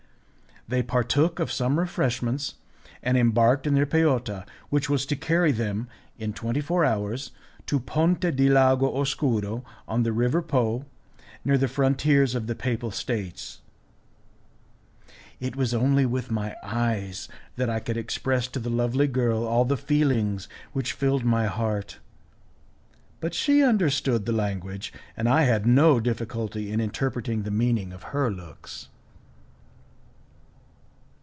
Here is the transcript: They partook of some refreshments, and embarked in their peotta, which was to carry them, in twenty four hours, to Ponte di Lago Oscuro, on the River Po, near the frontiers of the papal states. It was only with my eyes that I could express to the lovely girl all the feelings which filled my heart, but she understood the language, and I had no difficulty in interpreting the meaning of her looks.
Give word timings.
They 0.67 0.83
partook 0.83 1.39
of 1.39 1.51
some 1.51 1.77
refreshments, 1.77 2.53
and 3.03 3.17
embarked 3.17 3.67
in 3.67 3.73
their 3.73 3.85
peotta, 3.87 4.45
which 4.69 4.89
was 4.89 5.05
to 5.07 5.17
carry 5.17 5.51
them, 5.51 5.89
in 6.17 6.31
twenty 6.31 6.61
four 6.61 6.85
hours, 6.85 7.31
to 7.65 7.77
Ponte 7.77 8.33
di 8.37 8.47
Lago 8.47 8.87
Oscuro, 8.95 9.65
on 9.85 10.03
the 10.03 10.13
River 10.13 10.41
Po, 10.41 10.85
near 11.43 11.57
the 11.57 11.67
frontiers 11.67 12.35
of 12.35 12.47
the 12.47 12.55
papal 12.55 12.89
states. 12.89 13.59
It 15.41 15.57
was 15.57 15.73
only 15.73 16.05
with 16.05 16.31
my 16.31 16.55
eyes 16.63 17.27
that 17.57 17.69
I 17.69 17.81
could 17.81 17.97
express 17.97 18.47
to 18.49 18.59
the 18.59 18.69
lovely 18.69 19.07
girl 19.07 19.43
all 19.45 19.65
the 19.65 19.75
feelings 19.75 20.47
which 20.71 20.93
filled 20.93 21.25
my 21.25 21.47
heart, 21.47 21.97
but 23.19 23.33
she 23.33 23.61
understood 23.61 24.25
the 24.25 24.31
language, 24.31 24.93
and 25.17 25.27
I 25.27 25.41
had 25.41 25.65
no 25.65 25.99
difficulty 25.99 26.71
in 26.71 26.79
interpreting 26.79 27.43
the 27.43 27.51
meaning 27.51 27.91
of 27.91 28.03
her 28.15 28.31
looks. 28.31 28.87